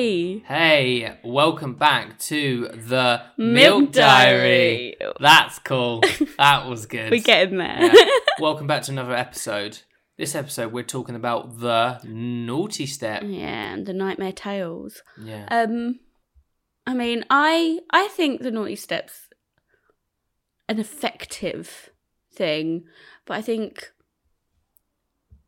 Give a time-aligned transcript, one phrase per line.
[0.00, 4.96] Hey, Hey, welcome back to the Milk Diary.
[5.20, 6.00] That's cool.
[6.38, 7.10] That was good.
[7.10, 7.78] we're getting there.
[7.94, 8.04] Yeah.
[8.38, 9.80] welcome back to another episode.
[10.16, 13.24] This episode, we're talking about the naughty step.
[13.26, 15.02] yeah, and the Nightmare Tales.
[15.22, 15.44] Yeah.
[15.50, 16.00] Um,
[16.86, 19.28] I mean, I I think the naughty steps
[20.66, 21.90] an effective
[22.32, 22.84] thing,
[23.26, 23.92] but I think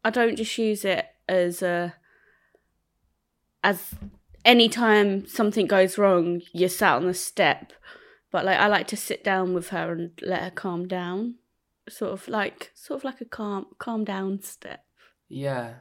[0.04, 1.94] I don't just use it as a
[3.64, 3.94] as
[4.44, 7.72] anytime something goes wrong, you're sat on the step.
[8.30, 11.36] But like I like to sit down with her and let her calm down.
[11.88, 14.84] Sort of like sort of like a calm calm down step.
[15.28, 15.74] yeah.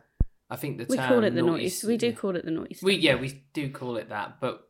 [0.50, 1.64] I think the We call it the naughty.
[1.64, 2.12] naughty We do yeah.
[2.12, 2.86] call it the naughty step.
[2.86, 4.68] We yeah, we do call it that, but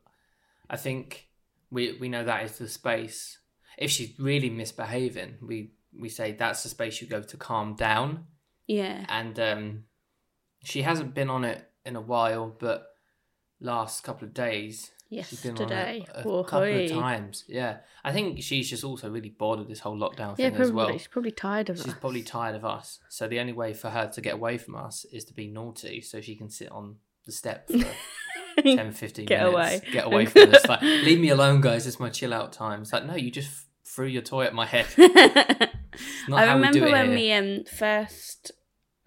[0.69, 1.27] I think
[1.71, 3.39] we we know that is the space.
[3.79, 8.25] If she's really misbehaving, we we say that's the space you go to calm down.
[8.67, 9.05] yeah.
[9.09, 9.83] And um,
[10.63, 12.85] she hasn't been on it in a while, but
[13.61, 16.05] last couple of days she's been Yesterday.
[16.15, 17.43] a Oh, couple of times.
[17.47, 20.63] Yeah, I think she's just also really bored of this whole lockdown Yeah, thing probably.
[20.63, 20.91] as well.
[20.93, 21.93] She's probably tired of She's us.
[21.99, 22.99] probably tired of us.
[23.09, 26.01] So the only way for her to get away from us is to be naughty
[26.01, 26.95] so she can sit on
[27.25, 27.77] the step for
[28.63, 29.53] 10, 15 Get minutes.
[29.53, 29.81] away.
[29.91, 30.65] Get away from us.
[30.67, 31.85] Like, leave me alone, guys.
[31.87, 32.81] It's my chill out time.
[32.83, 34.87] It's like, no, you just f- threw your toy at my head.
[34.97, 35.69] I
[36.29, 37.43] we remember it when here.
[37.43, 38.51] we um first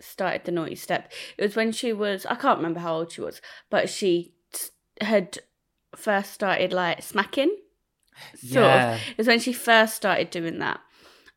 [0.00, 1.10] started the naughty step.
[1.38, 4.33] It was when she was I can't remember how old she was, but she
[5.00, 5.38] had
[5.96, 7.54] first started like smacking.
[8.36, 8.70] Sort of.
[8.70, 8.94] yeah.
[8.96, 10.80] It was when she first started doing that.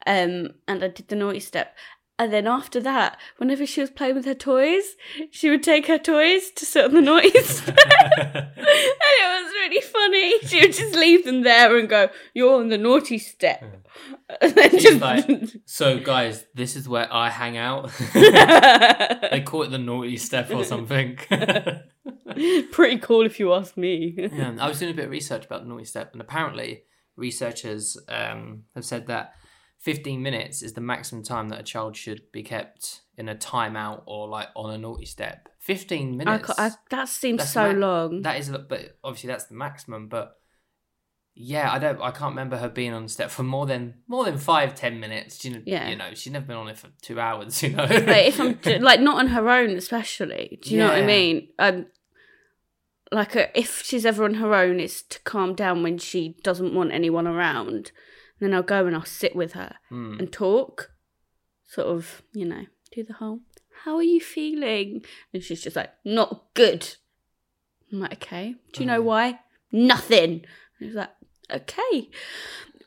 [0.05, 1.75] Um, and I did the naughty step.
[2.19, 4.95] And then after that, whenever she was playing with her toys,
[5.29, 7.77] she would take her toys to sit on the naughty step.
[8.17, 10.39] and it was really funny.
[10.47, 13.63] She would just leave them there and go, You're on the naughty step.
[14.41, 15.25] And then She's just like,
[15.65, 17.89] so, guys, this is where I hang out.
[18.13, 21.17] they call it the naughty step or something.
[22.71, 24.13] Pretty cool if you ask me.
[24.17, 26.83] Yeah, I was doing a bit of research about the naughty step, and apparently,
[27.15, 29.33] researchers um, have said that
[29.79, 34.03] 15 minutes is the maximum time that a child should be kept in a timeout
[34.05, 35.49] or like on a naughty step.
[35.59, 36.45] 15 I, minutes.
[36.45, 38.21] ca- I, that seems so ma- long.
[38.21, 40.07] That is, but obviously that's the maximum.
[40.07, 40.33] But
[41.35, 44.25] yeah, I don't, I can't remember her being on the step for more than more
[44.25, 45.43] than five, ten minutes.
[45.45, 45.89] You know, Yeah.
[45.89, 47.61] you know, she's never been on it for two hours.
[47.67, 50.59] You know, like if I'm like not on her own, especially.
[50.63, 51.49] Do you know what I mean?
[51.59, 51.85] Um,
[53.11, 56.73] like uh if she's ever on her own, it's to calm down when she doesn't
[56.73, 57.91] want anyone around.
[58.39, 60.17] then I'll go and I'll sit with her Hmm.
[60.19, 60.91] and talk,
[61.65, 63.39] sort of, you know, do the whole.
[63.83, 65.03] How are you feeling?
[65.33, 66.95] And she's just like, not good.
[67.91, 68.55] I'm like, okay.
[68.73, 69.01] Do you know Oh.
[69.01, 69.39] why?
[69.71, 70.45] Nothing.
[70.79, 71.09] And he's like,
[71.51, 72.09] okay,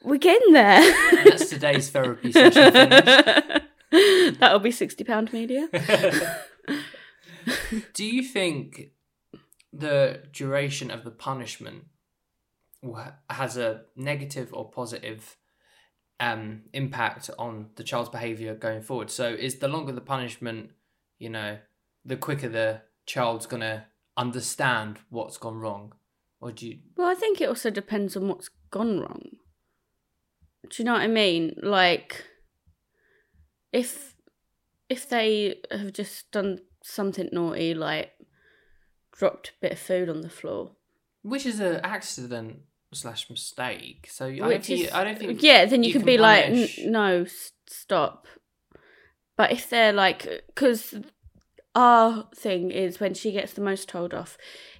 [0.03, 0.81] we're getting there.
[1.19, 3.63] And that's today's therapy session.
[4.39, 5.69] That'll be sixty pound media.
[7.95, 8.91] Do you think
[9.73, 11.85] the duration of the punishment
[13.29, 15.37] has a negative or positive
[16.19, 19.11] um, impact on the child's behavior going forward?
[19.11, 20.71] So, is the longer the punishment,
[21.19, 21.59] you know,
[22.05, 23.87] the quicker the child's gonna
[24.17, 25.95] understand what's gone wrong,
[26.41, 26.79] or do you?
[26.97, 29.23] Well, I think it also depends on what's gone wrong.
[30.69, 31.55] Do you know what I mean?
[31.63, 32.25] Like,
[33.73, 34.15] if
[34.89, 38.13] if they have just done something naughty, like
[39.13, 40.73] dropped a bit of food on the floor,
[41.23, 42.61] Which is an accident
[42.93, 44.09] slash mistake.
[44.11, 44.81] So I don't think.
[44.87, 45.43] is I don't think.
[45.43, 47.27] yeah, then you, you can, can be like, "N- no,
[47.67, 48.27] stop.
[49.37, 50.95] But if they're like, because
[51.75, 54.37] our thing is when she gets the most told off,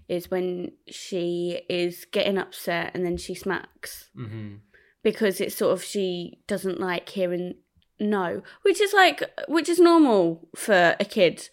[0.09, 4.11] is when she is getting upset and then she smacks.
[4.15, 4.57] hmm
[5.03, 7.55] because it's sort of she doesn't like hearing
[7.99, 11.49] no, which is like which is normal for a kid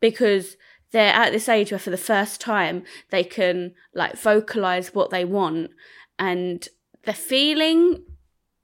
[0.00, 0.56] because
[0.92, 5.24] they're at this age where for the first time they can like vocalize what they
[5.24, 5.70] want
[6.18, 6.68] and
[7.04, 8.04] they're feeling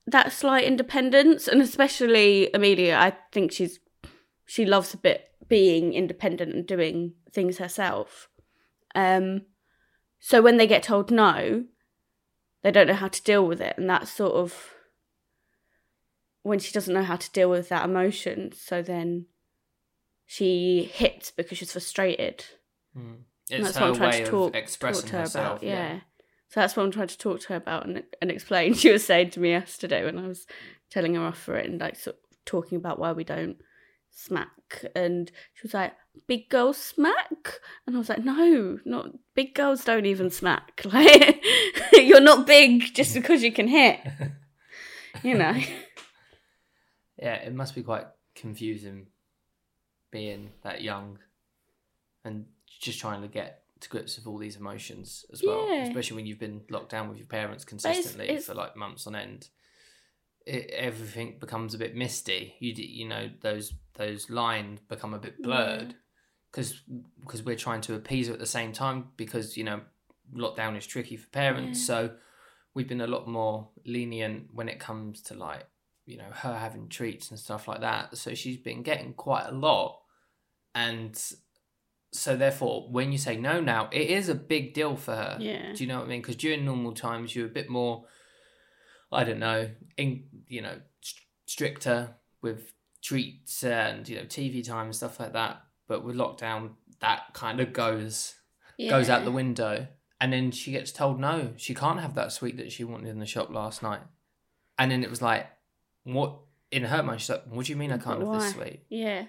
[0.07, 3.81] that slight independence and especially Amelia I think she's
[4.45, 8.29] she loves a bit being independent and doing things herself.
[8.95, 9.43] Um
[10.19, 11.65] so when they get told no
[12.63, 14.71] they don't know how to deal with it and that's sort of
[16.43, 18.53] when she doesn't know how to deal with that emotion.
[18.53, 19.27] So then
[20.27, 22.45] she hits because she's frustrated.
[22.97, 23.19] Mm.
[23.51, 25.47] that's her what I'm trying way to of talk, expressing talk to her herself.
[25.47, 26.01] about yeah.
[26.49, 28.75] so that's what I'm trying to talk to her about and, and explain.
[28.83, 30.47] She was saying to me yesterday when I was
[30.91, 33.57] telling her off for it and like sort of talking about why we don't
[34.11, 34.85] smack.
[34.95, 35.93] And she was like
[36.27, 37.61] big girls smack?
[37.87, 40.83] And i was like no not big girls don't even smack.
[40.93, 41.43] Like
[41.93, 44.01] you're not big just because you can hit.
[45.23, 45.55] You know?
[47.19, 49.07] Yeah, it must be quite confusing
[50.13, 51.19] being that young
[52.25, 52.47] and
[52.81, 55.83] just trying to get to grips with all these emotions as well, Yeah.
[55.89, 59.17] especially when you've been locked down with your parents consistently it's- for like months on
[59.17, 59.49] end.
[60.47, 62.55] It, everything becomes a bit misty.
[62.61, 65.95] You you know those those lines become a bit blurred
[66.51, 66.81] because
[67.21, 69.83] because we're trying to appease her at the same time because you know
[70.35, 71.79] lockdown is tricky for parents.
[71.81, 71.87] Yeah.
[71.87, 72.17] So
[72.75, 75.65] we've been a lot more lenient when it comes to like
[76.07, 78.17] you know her having treats and stuff like that.
[78.19, 80.02] So she's been getting quite a lot,
[80.75, 81.21] and
[82.13, 85.37] so therefore when you say no now, it is a big deal for her.
[85.41, 85.73] Yeah.
[85.73, 86.21] Do you know what I mean?
[86.21, 88.05] Because during normal times you're a bit more,
[89.11, 92.73] I don't know, in you know st- stricter with
[93.03, 95.63] treats and you know TV time and stuff like that.
[95.89, 98.35] But with lockdown, that kind of goes
[98.91, 99.89] goes out the window.
[100.21, 103.19] And then she gets told no, she can't have that sweet that she wanted in
[103.19, 104.03] the shop last night.
[104.79, 105.49] And then it was like,
[106.05, 106.39] what
[106.71, 107.21] in her mind?
[107.21, 109.25] She's like, "What do you mean I can't But have this sweet?" Yeah.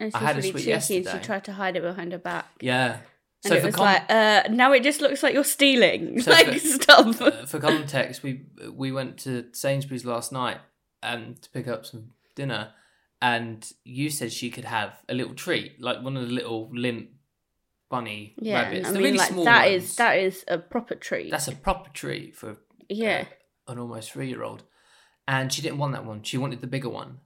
[0.00, 2.18] And I she's had a really cheeky and she tried to hide it behind her
[2.18, 2.46] back.
[2.60, 2.98] Yeah.
[3.44, 6.20] And So it for was con- like, uh, now it just looks like you're stealing.
[6.22, 7.20] So like, for- stop.
[7.20, 10.58] uh, for context, we we went to Sainsbury's last night
[11.02, 12.72] um, to pick up some dinner,
[13.22, 17.08] and you said she could have a little treat, like one of the little Lindt
[17.90, 19.84] bunny yeah, rabbits, I the mean, really like, small that ones.
[19.84, 21.30] is- that is a proper treat.
[21.30, 22.56] That's a proper treat for
[22.88, 23.24] yeah.
[23.68, 24.64] uh, an almost three year old,
[25.28, 26.22] and she didn't want that one.
[26.22, 27.18] She wanted the bigger one,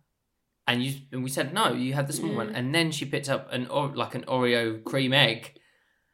[0.69, 2.53] and you and we said no, you had the small one, mm.
[2.55, 5.55] and then she picked up an like an Oreo cream egg.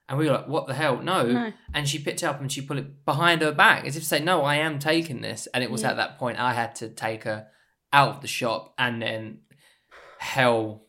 [0.07, 1.01] And we were like, "What the hell?
[1.03, 1.53] No!" No.
[1.73, 4.09] And she picked it up and she put it behind her back, as if to
[4.09, 5.91] say, "No, I am taking this." And it was Yeah.
[5.91, 7.49] at that point I had to take her
[7.91, 9.41] out of the shop, and then
[10.19, 10.87] hell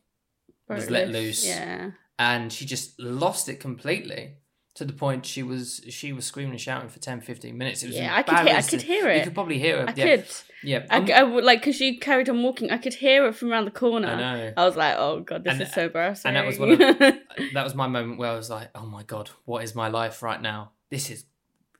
[0.67, 1.45] was broke let loose.
[1.45, 1.91] Yeah.
[2.19, 4.35] and she just lost it completely
[4.75, 7.87] to the point she was she was screaming and shouting for 10 15 minutes it
[7.87, 9.93] was Yeah, I could hear- I could hear it you could probably hear it I
[9.95, 10.25] yeah could.
[10.63, 12.69] yeah I, I would like because she carried on walking.
[12.71, 14.07] I could hear it from around the corner.
[14.09, 16.59] I know I was like, "Oh god, this And- is so embarrassing." and that was
[16.59, 16.79] one of-
[17.53, 20.21] that was my moment where I was like oh my god what is my life
[20.21, 21.25] right now this is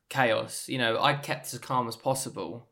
[0.10, 2.68] chaos you know I kept as calm as possible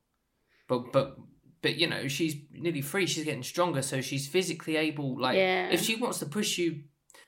[0.68, 1.18] but but
[1.62, 5.70] but you know she's nearly free she's getting stronger so she's physically able like Yeah.
[5.70, 6.84] if she wants to push you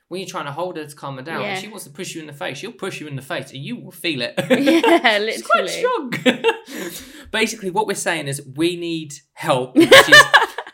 [0.08, 1.58] when you're trying to hold her to calm her down Yeah.
[1.58, 3.62] she wants to push you in the face she'll push you in the face and
[3.62, 5.32] you will feel it yeah, literally.
[5.32, 6.12] She's quite strong.
[7.32, 9.76] Basically, what we're saying is we need help.
[9.76, 10.22] She's,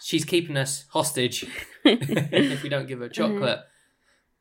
[0.00, 1.46] she's keeping us hostage
[1.84, 3.60] if we don't give her chocolate.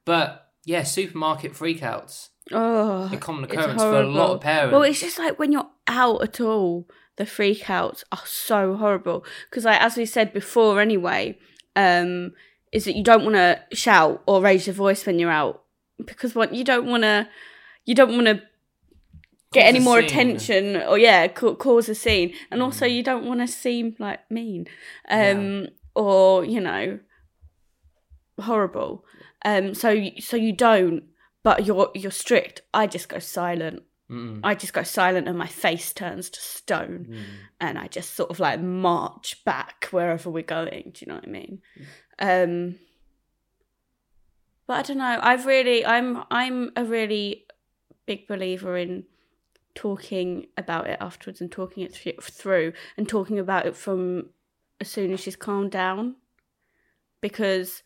[0.05, 4.73] But yeah, supermarket freakouts Oh, a common occurrence for a lot of parents.
[4.73, 6.87] Well, it's just like when you're out at all,
[7.17, 9.23] the freakouts are so horrible.
[9.49, 11.37] Because, like as we said before, anyway,
[11.75, 12.33] um,
[12.71, 15.63] is that you don't want to shout or raise your voice when you're out
[16.05, 17.27] because what you don't want to,
[17.85, 18.41] you don't want to
[19.53, 20.05] get any more scene.
[20.05, 22.95] attention or yeah, ca- cause a scene, and also Mm.
[22.95, 24.65] you don't want to seem like mean,
[25.09, 26.99] um, or you know,
[28.39, 29.05] horrible.
[29.43, 31.03] Um, so so you don't,
[31.43, 32.61] but you're you're strict.
[32.73, 33.83] I just go silent.
[34.09, 34.41] Mm-mm.
[34.43, 37.23] I just go silent and my face turns to stone Mm.
[37.61, 40.91] and I just sort of like march back wherever we're going.
[40.93, 41.61] Do you know what I mean?
[42.21, 42.75] Um
[44.67, 45.19] but I don't know.
[45.21, 47.45] I've really I'm I'm a really
[48.05, 49.03] big believer in
[49.75, 54.29] talking about it afterwards and talking it th- through and talking about it from
[54.79, 56.15] as soon as she's calmed down
[57.21, 57.83] because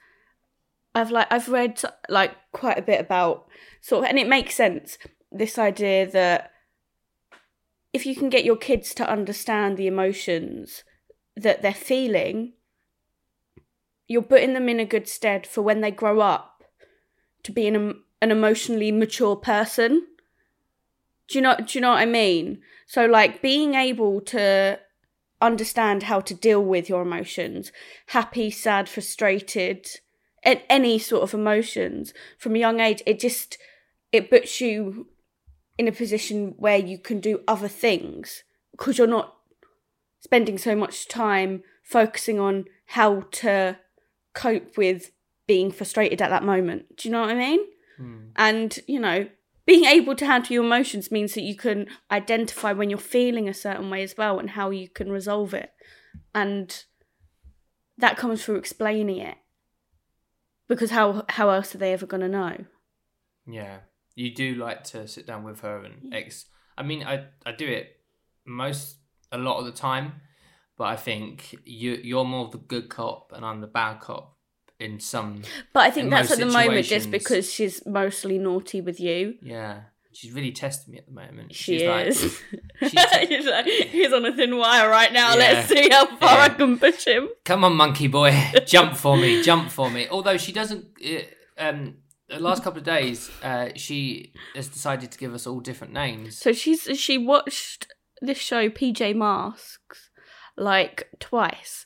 [0.94, 3.48] I've like I've read like quite a bit about
[3.82, 4.98] sort of and it makes sense
[5.32, 6.51] this idea that
[7.94, 10.84] if you can get your kids to understand the emotions
[11.36, 12.54] that they're feeling
[14.08, 16.64] you're putting them in a good stead for when they grow up
[17.44, 20.08] to be an, an emotionally mature person.
[21.28, 22.62] Do you know do you know what i mean?
[22.86, 24.80] So like being able to
[25.42, 27.72] understand how to deal with your emotions
[28.08, 29.86] happy sad frustrated
[30.44, 33.58] and any sort of emotions from a young age it just
[34.12, 35.08] it puts you
[35.78, 39.36] in a position where you can do other things because you're not
[40.22, 43.78] spending so much time focusing on how to
[44.36, 45.12] cope with
[45.48, 46.98] being frustrated at that moment.
[46.98, 47.60] Do you know what i mean?
[47.98, 48.32] Mm.
[48.36, 49.25] and you know
[49.65, 53.54] being able to handle your emotions means that you can identify when you're feeling a
[53.54, 55.72] certain way as well and how you can resolve it.
[56.36, 56.84] And
[57.98, 59.38] that comes through explaining it.
[60.68, 62.65] Because how how else are they ever going to know?
[63.48, 63.80] Yeah,
[64.15, 66.46] you do like to sit down with her and ex.
[66.77, 68.00] I mean, I I do it
[68.46, 68.98] most
[69.32, 70.22] a lot of the time,
[70.77, 74.34] but I think you you're more of the good cop and I'm the bad cop
[74.79, 75.41] in some.
[75.72, 79.84] but i think that's at the moment just because she's mostly naughty with you Yeah,
[80.12, 81.55] she's really testing me at the moment.
[81.55, 82.41] she she's is
[82.82, 85.36] Like, she's he's, like, he's on a thin wire right now Yeah.
[85.39, 88.34] let's see how far i can push him Come on, monkey boy,
[88.65, 90.10] jump for me, jump for me.
[90.10, 91.20] Although she doesn't, uh,
[91.58, 91.96] um,
[92.27, 96.38] the last couple of days, uh, she has decided to give us all different names.
[96.38, 97.88] So she's she watched
[98.22, 100.10] this show PJ Masks
[100.58, 101.86] like twice,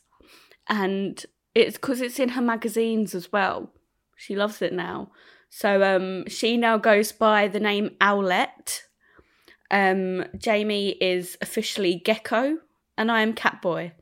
[0.68, 1.24] and
[1.56, 3.72] it's because it's in her magazines as well.
[4.16, 5.12] She loves it now.
[5.50, 8.82] So um, she now goes by the name Owlette.
[9.72, 12.58] Um, Jamie is officially Gecko,
[12.98, 13.94] and I am Catboy.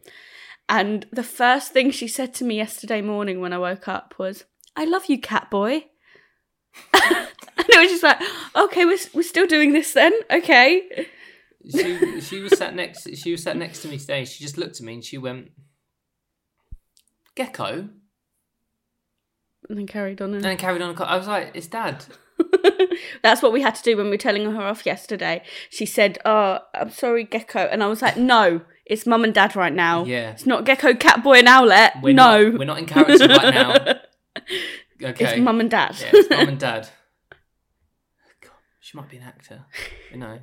[0.69, 4.43] And the first thing she said to me yesterday morning when I woke up was,
[4.75, 5.83] "I love you, Catboy."
[6.93, 8.21] and it was just like,
[8.55, 11.07] okay, we're we're still doing this then, okay.
[11.69, 13.07] She she was sat next.
[13.15, 14.25] She was sat next to me today.
[14.25, 15.51] She just looked at me and she went,
[17.35, 17.89] "Gecko,"
[19.69, 20.33] And then carried on.
[20.33, 20.95] and then carried on.
[21.01, 22.05] I was like, "It's Dad."
[23.23, 25.43] That's what we had to do when we were telling her off yesterday.
[25.69, 29.55] She said, "Oh, I'm sorry, Gecko," and I was like, "No, it's Mum and Dad
[29.55, 30.05] right now.
[30.05, 30.31] Yeah.
[30.31, 32.01] it's not Gecko, Catboy, and Owlette.
[32.01, 33.95] We're no, not, we're not in character right now.
[35.03, 36.89] Okay, it's Mum and Dad." Yeah, it's mum and dad.
[38.41, 39.65] God, she might be an actor.
[40.11, 40.39] You know,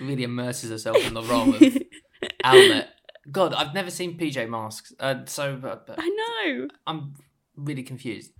[0.00, 1.60] really immerses herself in the role of
[2.44, 2.88] Owlette.
[3.30, 6.68] God, I've never seen PJ Masks, uh, so but, but I know.
[6.86, 7.14] I'm
[7.56, 8.32] really confused.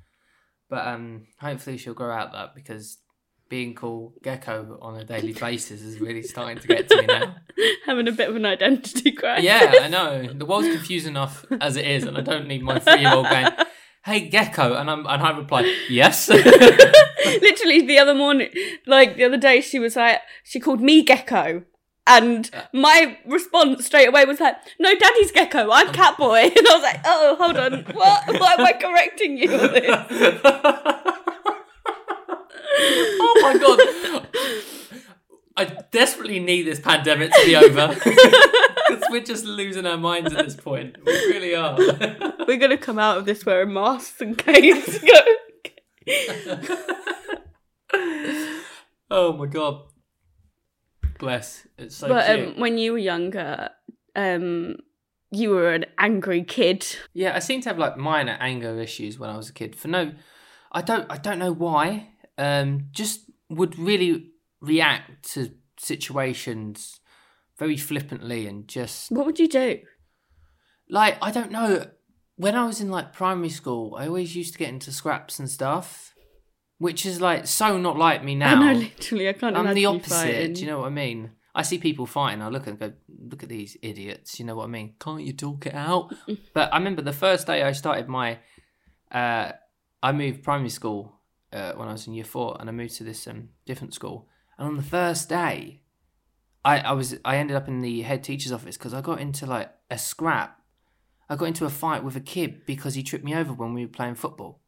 [0.69, 2.99] But um, hopefully she'll grow out that because
[3.49, 7.35] being called Gecko on a daily basis is really starting to get to me now.
[7.87, 9.45] Having a bit of an identity crisis.
[9.45, 10.33] Yeah, I know.
[10.33, 13.49] The world's confused enough as it is, and I don't need my three-year-old going,
[14.05, 16.29] "Hey, Gecko," and I'm and I reply, "Yes."
[17.43, 18.51] Literally the other morning,
[18.87, 21.65] like the other day, she was like, she called me Gecko.
[22.07, 26.45] And my response straight away was like, no, daddy's Gecko, I'm um, Catboy.
[26.57, 28.41] And I was like, oh, hold on, what?
[28.41, 30.09] Why am I correcting you on this?
[33.21, 34.27] oh my god.
[35.57, 37.95] I desperately need this pandemic to be over.
[38.91, 40.97] Because we're just losing our minds at this point.
[41.05, 41.77] We really are.
[42.47, 44.99] We're going to come out of this wearing masks and capes.
[49.11, 49.83] oh my god.
[51.19, 51.67] Bless.
[51.79, 52.49] It's so but cute.
[52.49, 53.71] um, when you were younger,
[54.17, 54.77] um,
[55.31, 56.87] you were an angry kid.
[57.13, 59.77] Yeah, I seem to have like minor anger issues when I was a kid.
[59.77, 60.13] For no,
[60.73, 62.09] I don't, I don't know why.
[62.39, 64.31] Um, just would really
[64.61, 67.01] react to situations
[67.61, 69.81] very flippantly and just What would you do?
[70.89, 71.87] like I don't know.
[72.37, 75.49] When I was in like primary school, I always used to get into scraps and
[75.49, 76.15] stuff,
[76.79, 78.61] which is like so not like me now.
[78.61, 80.55] I know, literally, I can't I'm the opposite.
[80.55, 81.33] Do you know what I mean?
[81.55, 82.41] I see people fighting.
[82.43, 82.93] I look and go,
[83.31, 84.39] look at these idiots.
[84.39, 84.95] You know what I mean?
[84.99, 86.15] Can't you talk it out?
[86.55, 88.39] but I remember the first day I started my,
[89.13, 89.53] uh,
[90.03, 91.21] I moved primary school
[91.53, 94.29] uh, when I was in year four, and I moved to this um, different school.
[94.59, 95.83] And on the first day,
[96.65, 99.47] I, I was I ended up in the head teacher's office because I got into
[99.47, 100.59] like a scrap.
[101.29, 103.85] I got into a fight with a kid because he tripped me over when we
[103.85, 104.61] were playing football.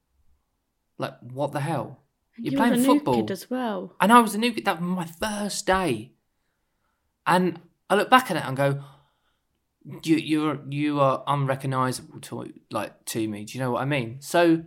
[0.99, 2.03] Like what the hell?
[2.39, 3.15] You're you playing football.
[3.15, 3.95] new kid as well.
[4.01, 4.65] And I was a new kid.
[4.65, 6.13] That was my first day.
[7.27, 8.83] And I look back at it and go,
[10.03, 13.45] you you're you are unrecognizable to like to me.
[13.45, 14.19] Do you know what I mean?
[14.21, 14.65] So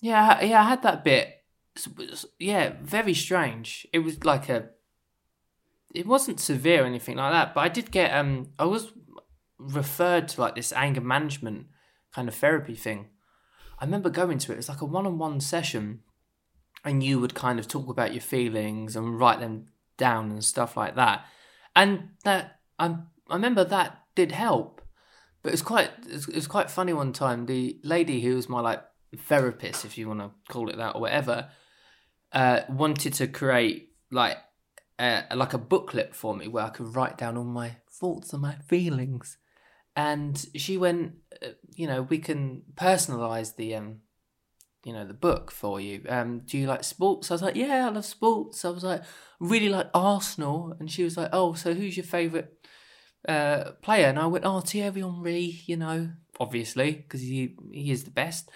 [0.00, 1.44] yeah, yeah, I had that bit.
[2.38, 3.86] Yeah, very strange.
[3.92, 4.70] It was like a.
[5.96, 8.50] It wasn't severe or anything like that, but I did get um.
[8.58, 8.92] I was
[9.58, 11.66] referred to like this anger management
[12.14, 13.08] kind of therapy thing.
[13.78, 14.54] I remember going to it.
[14.54, 16.00] It was like a one-on-one session,
[16.84, 20.76] and you would kind of talk about your feelings and write them down and stuff
[20.76, 21.24] like that.
[21.74, 22.96] And that I
[23.28, 24.82] I remember that did help,
[25.42, 27.46] but it's quite it's, was, it quite funny one time.
[27.46, 28.82] The lady who was my like
[29.16, 31.48] therapist, if you want to call it that or whatever,
[32.32, 34.36] uh, wanted to create like
[34.98, 38.42] uh, like a booklet for me where I could write down all my thoughts and
[38.42, 39.38] my feelings.
[39.94, 44.00] And she went, uh, you know, we can personalize the um,
[44.86, 46.02] you know, the book for you.
[46.08, 47.30] Um, do you like sports?
[47.30, 48.64] I was like, yeah, I love sports.
[48.64, 49.02] I was like,
[49.40, 52.46] really like Arsenal, and she was like, oh, so who's your favourite
[53.28, 54.06] uh, player?
[54.06, 58.48] And I went, oh, Thierry Henry, you know, obviously because he he is the best.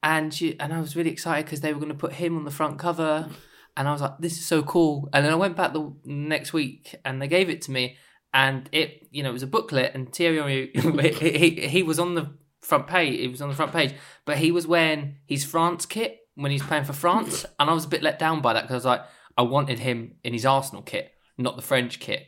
[0.00, 2.44] And she and I was really excited because they were going to put him on
[2.44, 3.28] the front cover,
[3.76, 5.08] and I was like, this is so cool.
[5.12, 7.96] And then I went back the next week, and they gave it to me,
[8.32, 11.82] and it, you know, it was a booklet, and Thierry Henry, oh he, he, he
[11.82, 13.18] was on the front page.
[13.18, 16.62] He was on the front page, but he was wearing his France kit when he's
[16.62, 18.84] playing for France, and I was a bit let down by that because I was
[18.84, 19.02] like,
[19.36, 22.26] I wanted him in his Arsenal kit, not the French kit,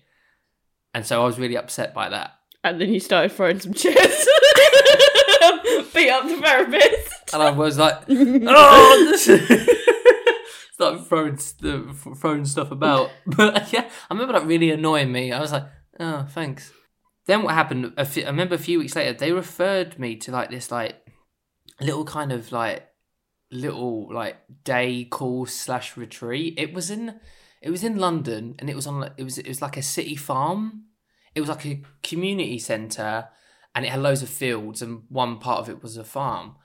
[0.94, 2.32] and so I was really upset by that.
[2.64, 3.96] And then you started throwing some chairs.
[5.94, 7.32] Beat up the therapist.
[7.32, 9.75] And I was like, oh,
[10.76, 13.10] started throwing st- throwing stuff about.
[13.26, 15.32] But yeah, I remember that really annoying me.
[15.32, 15.64] I was like,
[15.98, 16.70] oh, thanks.
[17.24, 17.94] Then what happened?
[18.06, 20.96] Few, I remember a few weeks later, they referred me to like this like
[21.80, 22.86] little kind of like
[23.50, 26.54] little like day course slash retreat.
[26.58, 27.20] It was in
[27.62, 30.14] it was in London and it was on it was it was like a city
[30.14, 30.84] farm.
[31.34, 33.28] It was like a community centre
[33.74, 36.56] and it had loads of fields and one part of it was a farm.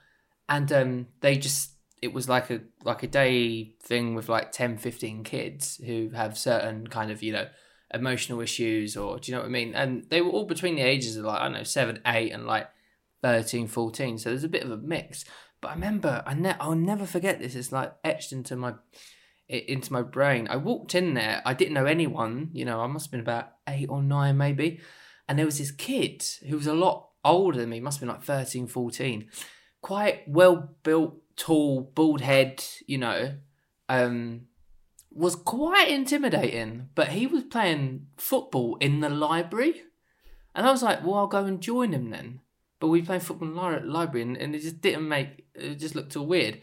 [0.50, 1.70] And um they just
[2.02, 6.36] it was like a like a day thing with like 10 15 kids who have
[6.36, 7.46] certain kind of, you know,
[7.94, 9.74] emotional issues or do you know what I mean?
[9.74, 12.46] And they were all between the ages of like I don't know 7 8 and
[12.46, 12.68] like
[13.22, 15.24] 13 14 so there's a bit of a mix.
[15.60, 17.54] But I remember I ne- I'll never forget this.
[17.54, 18.74] It's like etched into my
[19.48, 20.48] into my brain.
[20.48, 21.40] I walked in there.
[21.44, 22.50] I didn't know anyone.
[22.52, 24.80] You know, I must have been about eight or nine maybe.
[25.28, 27.80] And there was this kid who was a lot older than me.
[27.80, 29.28] Must have been like 13, 14.
[29.80, 32.64] Quite well built, tall, bald head.
[32.86, 33.34] You know,
[33.88, 34.42] um,
[35.10, 36.88] was quite intimidating.
[36.94, 39.82] But he was playing football in the library,
[40.54, 42.40] and I was like, well, I'll go and join him then.
[42.80, 45.94] But we played football in the library, and, and it just didn't make it just
[45.94, 46.60] looked all weird.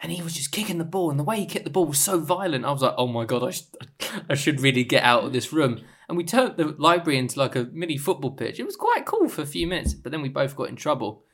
[0.00, 1.98] And he was just kicking the ball, and the way he kicked the ball was
[1.98, 2.64] so violent.
[2.64, 5.52] I was like, "Oh my god, I, sh- I should really get out of this
[5.52, 8.58] room." And we turned the library into like a mini football pitch.
[8.58, 11.24] It was quite cool for a few minutes, but then we both got in trouble.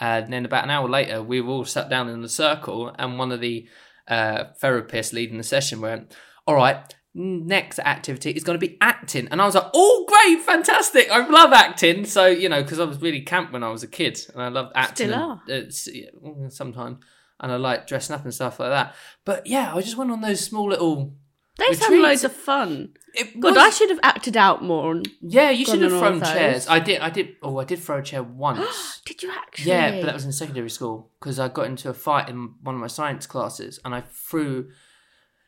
[0.00, 3.18] And then about an hour later, we were all sat down in a circle, and
[3.18, 3.68] one of the
[4.08, 6.16] uh, therapists leading the session went,
[6.46, 6.78] "All right,
[7.14, 11.10] next activity is going to be acting." And I was like, "Oh, great, fantastic!
[11.10, 13.88] I love acting." So you know, because I was really camp when I was a
[13.88, 15.08] kid, and I loved acting.
[15.08, 16.46] Still and- are.
[16.46, 17.04] uh, sometimes,
[17.38, 18.94] and I like dressing up and stuff like that.
[19.26, 21.14] But yeah, I just went on those small little.
[21.60, 22.02] They sound Retreats.
[22.02, 22.88] loads of fun.
[23.14, 24.92] It God, was- I should have acted out more.
[24.92, 25.08] And...
[25.20, 26.66] yeah, you should have thrown chairs.
[26.68, 27.00] I did.
[27.00, 27.36] I did.
[27.42, 29.00] Oh, I did throw a chair once.
[29.04, 29.70] Did you actually?
[29.70, 32.74] Yeah, but that was in secondary school because I got into a fight in one
[32.74, 34.70] of my science classes and I threw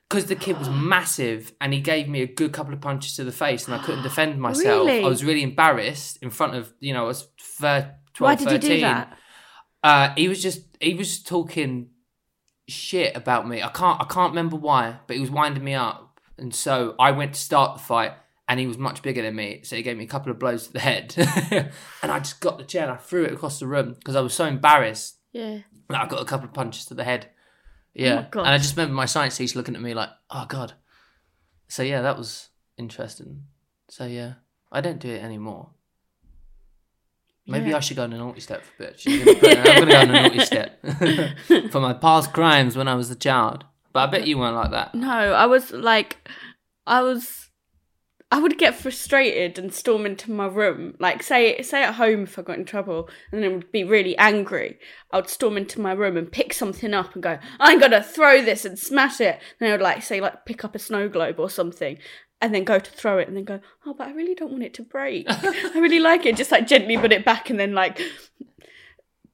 [0.09, 3.25] because the kid was massive and he gave me a good couple of punches to
[3.25, 4.87] the face and I couldn't defend myself.
[4.87, 5.05] Really?
[5.05, 8.49] I was really embarrassed in front of you know I was thir- 12, Why did
[8.49, 8.71] 13.
[8.71, 9.19] you do that?
[9.85, 11.89] Uh, he was just he was just talking
[12.73, 13.63] shit about me.
[13.63, 17.11] I can't I can't remember why, but he was winding me up, and so I
[17.13, 18.13] went to start the fight,
[18.49, 20.67] and he was much bigger than me, so he gave me a couple of blows
[20.67, 21.15] to the head,
[22.03, 24.21] and I just got the chair and I threw it across the room because I
[24.21, 25.59] was so embarrassed Yeah.
[25.89, 27.29] that I got a couple of punches to the head.
[27.95, 28.41] Yeah, Oh, God.
[28.47, 30.73] and I just remember my science teacher looking at me like, "Oh God."
[31.69, 33.45] So yeah, that was interesting.
[33.91, 34.35] So yeah,
[34.71, 35.71] I don't do it anymore.
[37.47, 37.77] Maybe Yeah.
[37.77, 39.01] I should go on a naughty step for a bit.
[39.01, 40.81] She's gonna put- I'm going to go on a naughty step
[41.73, 43.65] for my past crimes when I was a child.
[43.93, 44.95] But I bet you weren't like that.
[44.95, 46.29] No, I was like,
[46.87, 47.51] I was,
[48.31, 50.95] I would get frustrated and storm into my room.
[50.99, 54.17] Like, say, say at home if I got in trouble, and then would be really
[54.17, 54.79] angry.
[55.11, 58.41] I would storm into my room and pick something up and go, "I'm gonna throw
[58.41, 61.39] this and smash it." And I would like say, like, pick up a snow globe
[61.39, 61.99] or something.
[62.43, 64.65] And then go to throw it, and then go, oh, but I really don't want
[64.65, 65.27] it to break.
[65.31, 66.37] I really like it.
[66.37, 67.99] Just like gently put it back, and then like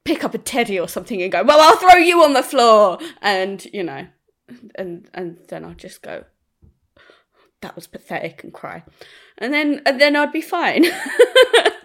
[0.05, 2.99] pick up a teddy or something, and go, well, I'll throw you on the floor,
[3.23, 4.07] and you know,
[4.77, 6.25] and and then I'll just go,
[7.63, 8.85] that was pathetic, and cry,
[9.39, 10.85] and then and then I'd be fine.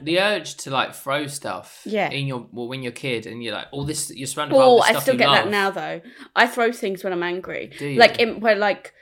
[0.04, 2.10] The urge to like throw stuff Yeah.
[2.10, 4.62] in your well when you're a kid and you're like all this you're surrounded by
[4.62, 6.02] all oh, this I stuff still you get that now though.
[6.36, 7.98] I throw things when I'm angry, Do you?
[7.98, 8.94] like in, where like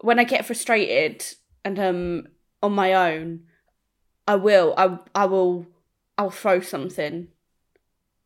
[0.00, 1.24] when I get frustrated
[1.64, 2.26] and um
[2.62, 3.40] on my own,
[4.26, 5.66] I will I I will
[6.16, 7.28] I'll throw something.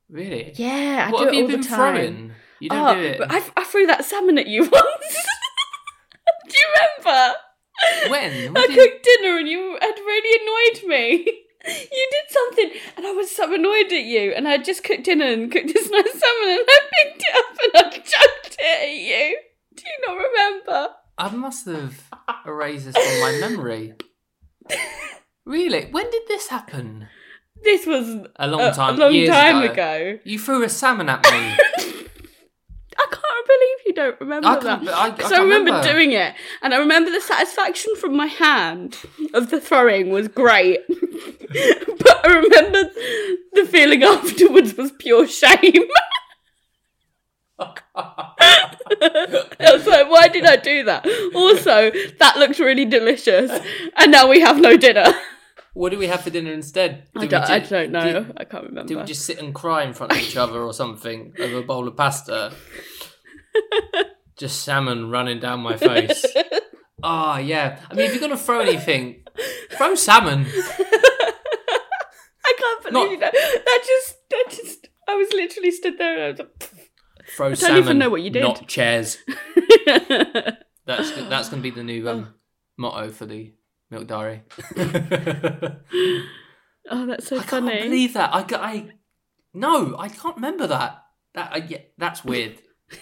[0.09, 0.53] Really?
[0.57, 1.95] Yeah, I what do have it you all been the time.
[1.95, 2.33] throwing?
[2.61, 3.21] You don't oh, do it.
[3.29, 4.73] I, I threw that salmon at you once.
[6.49, 7.35] do you remember?
[8.09, 8.33] When?
[8.49, 11.39] I What you- cooked dinner and you had really annoyed me.
[11.65, 15.27] You did something and I was so annoyed at you and I just cooked dinner
[15.27, 18.91] and cooked this nice salmon and I picked it up and I chucked it at
[18.91, 19.39] you.
[19.77, 20.89] Do you not remember?
[21.19, 22.09] I must have
[22.47, 23.95] erased this from my memory.
[25.45, 25.87] really?
[25.91, 27.09] When did this happen?
[27.63, 28.95] This was A long a, time.
[28.97, 29.73] a long time ago.
[29.73, 30.19] ago.
[30.25, 31.31] You threw a salmon at me.
[32.99, 34.89] I can't believe you don't remember I that.
[34.89, 35.09] I, I I,
[35.43, 38.99] remember, remember doing it, and I remember the satisfaction from my hand
[39.35, 40.81] of the throwing was great.
[40.89, 42.91] but I remember
[43.53, 45.85] the feeling afterwards was pure shame.
[47.95, 51.07] I was like, why did I do that?
[51.35, 53.51] Also, that looked really delicious,
[53.97, 55.13] and now we have no dinner.
[55.75, 57.09] What do we have for dinner instead?
[57.17, 58.13] I Did we don't, I don't know.
[58.25, 58.89] Did, I can't remember.
[58.89, 61.63] Do we just sit and cry in front of each other or something over a
[61.63, 62.53] bowl of pasta?
[64.37, 66.27] just salmon running down my face.
[67.03, 67.79] Oh yeah.
[67.91, 69.25] I mean, if you're gonna throw anything,
[69.71, 70.47] throw salmon.
[72.45, 74.89] I can't believe Not- That, that just, that just.
[75.09, 76.71] I was literally stood there and I was like.
[77.37, 77.79] Throw don't salmon.
[77.83, 78.43] even know what you did.
[78.43, 79.19] Not chairs.
[80.85, 82.35] That's that's gonna be the new um,
[82.77, 83.53] motto for the
[83.91, 84.43] Milk Diary.
[86.91, 88.35] oh, that's so I can't believe that.
[88.35, 88.91] I, I
[89.55, 91.05] no, I can't remember that.
[91.35, 92.59] That I, yeah, that's weird.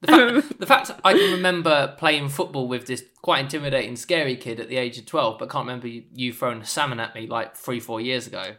[0.00, 4.60] The fact, the fact I can remember playing football with this quite intimidating, scary kid
[4.60, 7.26] at the age of 12, but can't remember you, you throwing a salmon at me
[7.26, 8.54] like three, four years ago.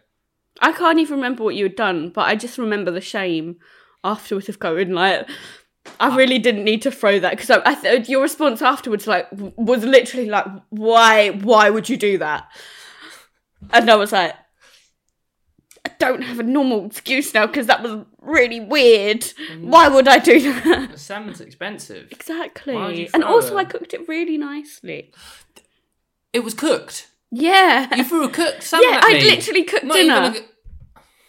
[0.60, 3.56] I can't even remember what you had done, but I just remember the shame
[4.04, 5.28] afterwards of going like,
[6.00, 9.30] I really didn't need to throw that because I, I th- your response afterwards like
[9.32, 12.48] w- was literally like, why, why would you do that?
[13.72, 14.36] And I was like,
[15.86, 19.22] I don't have a normal excuse now because that was really weird.
[19.22, 19.62] Mm.
[19.64, 20.92] Why would I do that?
[20.92, 22.12] The salmon's expensive.
[22.12, 23.10] Exactly.
[23.14, 23.56] And also?
[23.58, 25.12] I cooked it really nicely.
[26.34, 27.08] It was cooked.
[27.32, 27.94] Yeah.
[27.96, 29.30] You threw a cooked salmon yeah, at I'd me.
[29.30, 30.38] literally cooked Not even dinner.
[30.46, 30.49] a-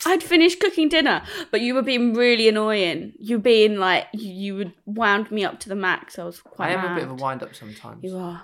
[0.06, 3.12] I'd finished cooking dinner, but you were being really annoying.
[3.18, 6.18] You were being like, you, you would wound me up to the max.
[6.18, 6.92] I was quite I am mad.
[6.92, 8.00] a bit of a wind up sometimes.
[8.02, 8.42] You are.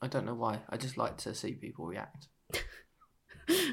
[0.00, 0.60] I don't know why.
[0.70, 2.28] I just like to see people react.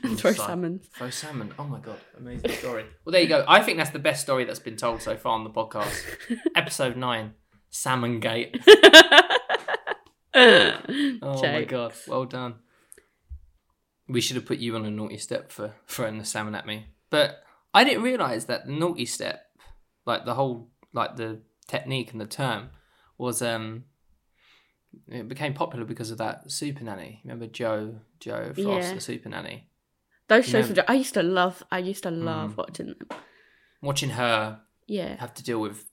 [0.04, 0.82] And throw like- salmon.
[0.98, 1.54] Throw salmon.
[1.58, 2.84] Oh my god, amazing story.
[3.06, 3.46] well, there you go.
[3.48, 5.94] I think that's the best story that's been told so far on the podcast.
[6.58, 7.36] Episode nine,
[7.70, 8.60] Salmon Gate.
[10.34, 12.56] Oh my god, well done.
[14.12, 16.88] We should have put you on a naughty step for throwing the salmon at me.
[17.10, 17.44] But
[17.74, 19.46] I didn't realise that the naughty step,
[20.06, 22.70] like the whole like the technique and the term,
[23.18, 23.86] was um
[25.08, 27.22] it became popular because of that super nanny.
[27.24, 28.58] Remember Jo Jo Frost,
[28.90, 28.94] Yeah.
[28.96, 29.70] the super nanny?
[30.28, 30.84] Those shows were.
[30.88, 31.64] I used to love.
[31.72, 32.58] I used to love Mm.
[32.58, 33.20] watching them.
[33.82, 35.16] Watching her Yeah.
[35.20, 35.86] have to deal with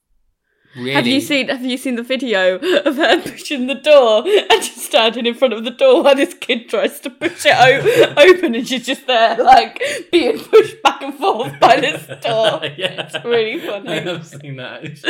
[0.76, 4.62] really Have you seen Have you seen the video of her pushing the door and
[4.62, 8.14] just standing in front of the door while this kid tries to push it o-
[8.16, 9.80] open and she's just there like
[10.12, 12.60] being pushed back and forth by this door.
[12.76, 13.06] yeah.
[13.12, 13.88] It's really funny.
[13.90, 14.80] I have seen that.
[14.84, 15.04] It's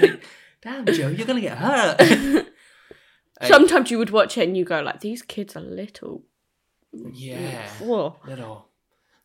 [0.00, 0.22] like,
[0.62, 2.46] Damn, Jo, you're gonna get hurt.
[3.42, 6.24] Sometimes you would watch it and you go like, "These kids are little."
[7.12, 8.16] yeah, Whoa.
[8.26, 8.68] little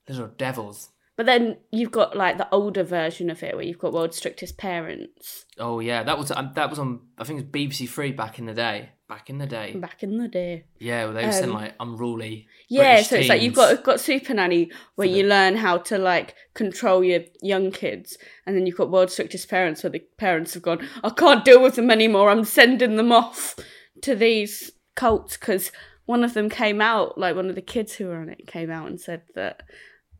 [0.07, 0.89] little devils.
[1.21, 4.57] But then you've got like the older version of it where you've got World's Strictest
[4.57, 7.01] Parents Oh yeah, that was um, that was on.
[7.19, 8.89] I think it was BBC Three back in the day.
[9.07, 10.63] Back in the day, back in the day.
[10.79, 12.47] yeah, well, they were saying Um, like unruly.
[12.69, 15.77] Yeah, British so it's like you've got got Super Nanny where For you learn how
[15.77, 19.99] to like control your young kids, and then you've got World's Strictest Parents where the
[20.17, 22.31] parents have gone, I can't deal with them anymore.
[22.31, 23.55] I'm sending them off
[24.01, 25.71] to these cults because
[26.07, 28.71] one of them came out, like one of the kids who were on it came
[28.71, 29.61] out and said that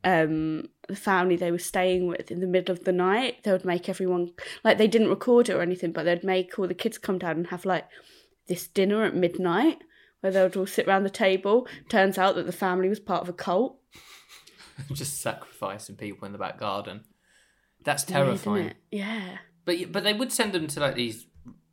[0.03, 3.65] um the family they were staying with in the middle of the night they would
[3.65, 4.31] make everyone
[4.63, 7.37] like they didn't record it or anything but they'd make all the kids come down
[7.37, 7.87] and have like
[8.47, 9.77] this dinner at midnight
[10.21, 13.21] where they would all sit around the table turns out that the family was part
[13.21, 13.77] of a cult
[14.93, 17.01] just sacrificing people in the back garden.
[17.83, 18.73] That's terrifying.
[18.91, 21.25] yeah But but they would send them to like these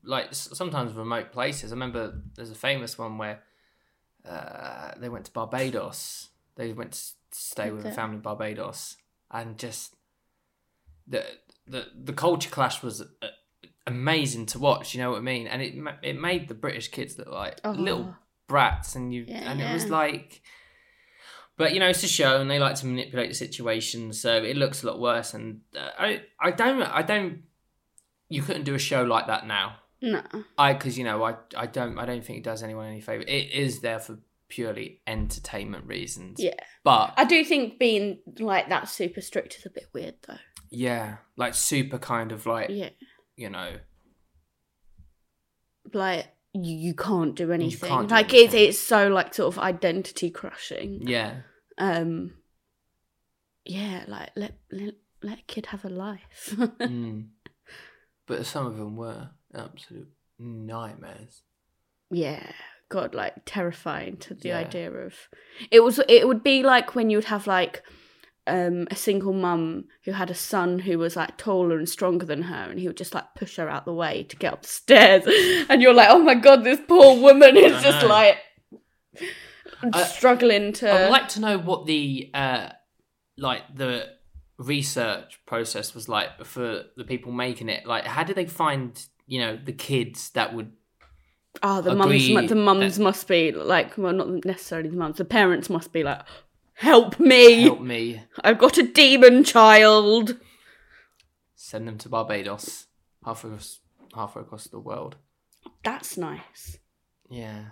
[0.05, 1.71] like sometimes remote places.
[1.71, 3.43] I remember there's a famous one where
[4.27, 6.31] uh, they went to Barbados.
[6.57, 8.97] They went stay with a family in Barbados,
[9.31, 9.95] and just
[11.07, 11.25] the
[11.67, 13.27] the the culture clash was uh,
[13.87, 14.95] amazing to watch.
[14.95, 15.47] You know what I mean?
[15.47, 17.71] And it it made the British kids look like Oh.
[17.73, 18.15] little
[18.47, 20.43] brats, and you Yeah, and it was like.
[21.57, 24.57] But you know, it's a show, and they like to manipulate the situation, so it
[24.57, 25.35] looks a lot worse.
[25.35, 27.43] And uh, I, I don't, I don't.
[28.29, 29.77] You couldn't do a show like that now.
[30.01, 30.23] no
[30.57, 33.25] I, because you know, I, I don't, I don't think it does anyone any favor.
[33.27, 36.39] It is there for purely entertainment reasons.
[36.41, 36.55] yeah.
[36.85, 40.39] But i do think being like that super strict is a bit weird though.
[40.71, 42.91] Yeah, like super kind of like yeah.
[43.37, 43.77] you know,
[45.93, 47.89] like you, you can't do anything.
[47.89, 51.03] can't do like it's it's so like sort of identity crushing.
[51.07, 51.37] Yeah,
[51.79, 52.35] um
[53.65, 56.55] yeah like let let, let a kid have a life.
[56.57, 57.29] Mm.
[58.27, 60.09] but some of them were absolute
[60.39, 61.43] nightmares.
[62.11, 62.53] yeah
[62.89, 64.59] god like terrifying to the Yeah.
[64.59, 65.15] idea of
[65.71, 67.83] it was it would be like when you would have like
[68.47, 72.43] um a single mum who had a son who was like taller and stronger than
[72.43, 75.25] her and he would just like push her out the way to get upstairs
[75.69, 78.09] and you're like oh my god this poor woman is just know.
[78.09, 78.39] like
[79.93, 82.71] I- struggling to I would like to know what the uh,
[83.37, 84.07] like the
[84.59, 87.87] research process was like for the people making it.
[87.87, 90.73] Like, how did they find you know the kids that would?
[91.63, 95.17] Oh, the agree mums, the mums that- must be like, well, not necessarily the mums.
[95.19, 96.21] The parents must be like,
[96.75, 97.63] help me!
[97.63, 100.37] Help me I've got a demon child.
[101.55, 102.87] send them to Barbados,
[103.25, 103.81] halfway across,
[104.15, 105.17] halfway across the world.
[105.85, 106.79] That's nice.
[107.31, 107.65] Yeah,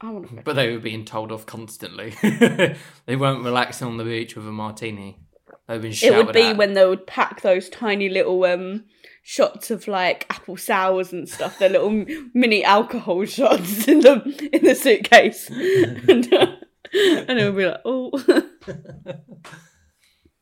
[0.00, 0.42] I want to.
[0.42, 2.14] but they were being told off constantly.
[2.22, 5.18] they weren't relaxing on the beach with a martini.
[5.66, 6.56] They've been It would be at.
[6.56, 8.84] when they would pack those tiny little um
[9.22, 11.58] shots of like apple sours and stuff.
[11.58, 16.56] Their little mini alcohol shots in the in the suitcase, and, uh,
[16.92, 18.10] and it would be like, oh,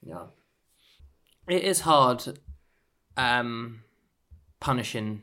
[0.04, 0.26] Yeah.
[1.48, 2.38] It is hard
[3.16, 3.82] um
[4.60, 5.22] punishing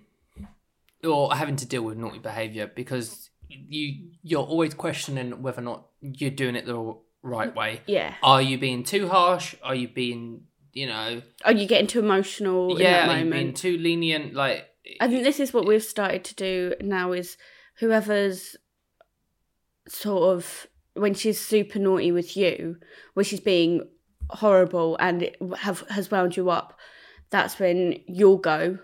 [1.04, 5.88] or having to deal with naughty behavior because you you're always questioning whether or not
[6.02, 7.82] you're doing it the right way.
[7.86, 8.16] Yeah.
[8.24, 9.56] Are you being too harsh?
[9.64, 13.32] Are you being, you know, Are you getting too emotional in yeah, that are you
[13.32, 14.34] being too lenient?
[14.34, 14.68] Like,
[15.00, 17.38] I think this is what we've started to do now is
[17.80, 18.56] whoever's
[19.88, 22.78] sort of when she's super naughty with you,
[23.14, 23.88] where she's being
[24.30, 26.78] horrible and it have has wound you up,
[27.30, 28.80] that's when you'll go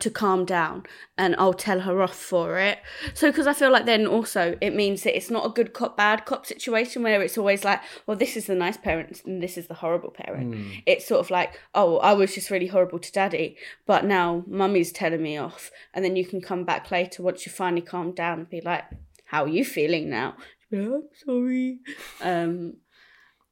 [0.00, 0.84] to calm down
[1.16, 2.78] and I'll tell her off for it.
[3.14, 5.96] So because I feel like then also it means that it's not a good cop
[5.96, 9.56] bad cop situation where it's always like, well this is the nice parent and this
[9.56, 10.50] is the horrible parent.
[10.54, 14.44] mm, It's sort of like, oh, I was just really horrible to daddy, but now
[14.46, 15.70] mummy's telling me off.
[15.94, 18.84] And then you can come back later once you finally calm down and be like,
[19.26, 20.36] how are you feeling now?
[20.70, 21.78] Yeah, I'm sorry.
[22.20, 22.74] Um,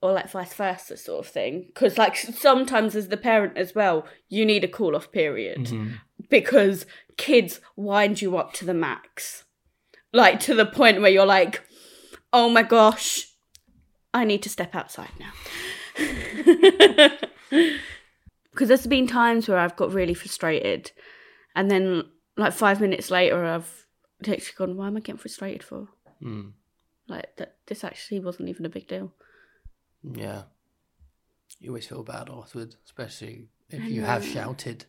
[0.00, 1.64] or like vice versa sort of thing.
[1.66, 5.94] Because like sometimes as the parent as well, you need a cool off period mhm.
[6.28, 6.86] Because
[7.16, 9.44] kids wind you up to the max.
[10.12, 11.62] Like to the point where you're like,
[12.32, 13.26] oh my gosh,
[14.14, 15.32] I need to step outside now.
[18.50, 20.90] Because there's been times where I've got really frustrated
[21.54, 22.02] and then
[22.36, 23.86] like five minutes later I've
[24.20, 25.86] actually gone, why am I getting frustrated for?
[26.20, 26.54] Mm,
[27.06, 29.12] Like that this actually wasn't even a big deal.
[30.02, 30.42] yeah.
[31.60, 34.84] You always feel bad afterwards, especially if you have shouted.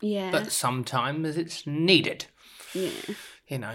[0.00, 0.30] Yeah.
[0.30, 2.26] But sometimes it's needed,
[2.74, 2.90] yeah.
[3.48, 3.74] you know.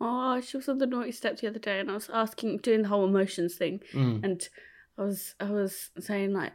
[0.00, 2.82] Oh, she was on the naughty step the other day and I was asking doing
[2.82, 3.80] the whole emotions thing.
[3.92, 4.24] Mm.
[4.24, 4.48] and
[4.96, 6.52] I was I was saying like,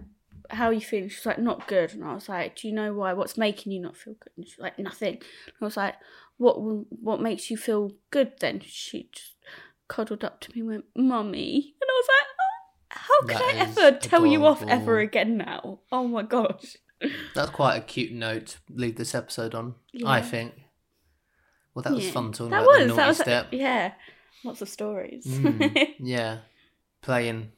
[0.49, 2.93] "How are you feeling?" She's like, "Not good." And I was like, "Do you know
[2.93, 3.13] why?
[3.13, 5.95] What's making you not feel good?" And she's like, "Nothing." And I was like,
[6.37, 9.35] "What what makes you feel good then?" She just
[9.87, 12.53] cuddled up to me and went, "Mummy," and I was like, oh,
[12.89, 16.77] "How can That I ever tell you off ever again now?" Oh my gosh.
[17.35, 20.53] That's quite a cute note to leave this episode on, I think.
[21.73, 23.47] Well, that was fun talking That about the was naughty that was step.
[23.51, 23.93] yeah,
[24.43, 25.25] lots of stories.
[25.25, 26.39] Mm, yeah,
[27.01, 27.51] playing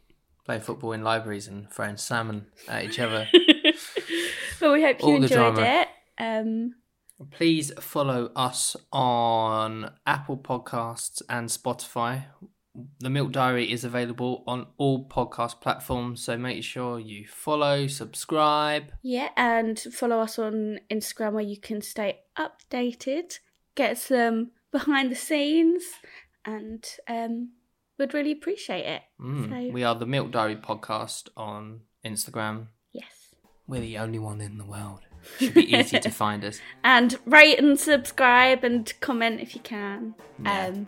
[0.45, 3.27] playing football in libraries and throwing salmon at each other.
[4.60, 5.88] but we hope you All the enjoyed it.
[6.17, 6.75] Um,
[7.31, 12.25] Please follow us on Apple Podcasts and Spotify.
[13.00, 18.86] The Milk Diary is available on all podcast platforms, so make sure you follow, subscribe.
[19.02, 23.40] Yeah, and follow us on Instagram where you can stay updated,
[23.76, 25.84] get some behind the scenes,
[26.44, 27.52] and um,
[27.98, 29.02] we'd really appreciate it.
[29.22, 32.68] Mm, So- We are the Milk Diary podcast on Instagram.
[32.92, 33.36] Yes.
[33.68, 35.00] We're the only one in the world.
[35.40, 36.60] Should be easy to find us.
[36.84, 40.14] And rate and subscribe and comment if you can.
[40.44, 40.68] Yeah.
[40.68, 40.88] Um,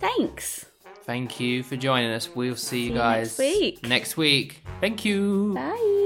[0.00, 0.66] thanks.
[1.04, 2.34] Thank you for joining us.
[2.34, 3.86] We'll see you See you guys next week.
[3.86, 4.62] next week.
[4.80, 5.52] Thank you.
[5.54, 6.00] Bye.